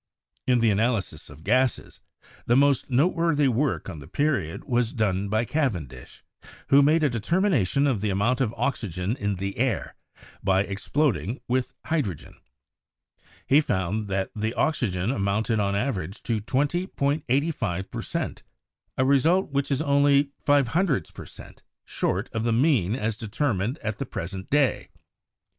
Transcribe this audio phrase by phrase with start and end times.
[0.47, 1.99] In the analysis of gases,
[2.47, 6.23] the most noteworthy work of the period was done by Cavendish,
[6.69, 9.93] who made a determina tion of the amount of oxygen in the air
[10.41, 12.35] by exploding with hydrogen.
[13.45, 18.41] He found that the oxygen amounted on the average to 20.85 per cent.,
[18.97, 23.99] a result which is only 0.05 per cent, short of the mean as determined at
[23.99, 24.89] the present day.